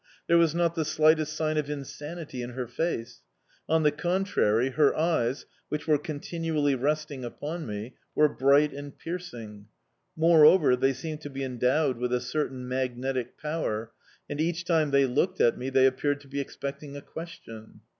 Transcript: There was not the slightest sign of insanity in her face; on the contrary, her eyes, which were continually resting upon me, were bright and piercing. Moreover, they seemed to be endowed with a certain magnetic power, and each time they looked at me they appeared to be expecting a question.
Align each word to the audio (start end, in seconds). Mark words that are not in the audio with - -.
There 0.25 0.39
was 0.39 0.55
not 0.55 0.73
the 0.73 0.83
slightest 0.83 1.33
sign 1.35 1.57
of 1.59 1.69
insanity 1.69 2.41
in 2.41 2.53
her 2.53 2.65
face; 2.65 3.21
on 3.69 3.83
the 3.83 3.91
contrary, 3.91 4.69
her 4.71 4.95
eyes, 4.95 5.45
which 5.69 5.87
were 5.87 5.99
continually 5.99 6.73
resting 6.73 7.23
upon 7.23 7.67
me, 7.67 7.93
were 8.15 8.27
bright 8.27 8.73
and 8.73 8.97
piercing. 8.97 9.67
Moreover, 10.15 10.75
they 10.75 10.93
seemed 10.93 11.21
to 11.21 11.29
be 11.29 11.43
endowed 11.43 11.97
with 11.99 12.11
a 12.13 12.19
certain 12.19 12.67
magnetic 12.67 13.37
power, 13.37 13.91
and 14.27 14.41
each 14.41 14.65
time 14.65 14.89
they 14.89 15.05
looked 15.05 15.39
at 15.39 15.55
me 15.55 15.69
they 15.69 15.85
appeared 15.85 16.19
to 16.21 16.27
be 16.27 16.41
expecting 16.41 16.97
a 16.97 17.01
question. 17.01 17.81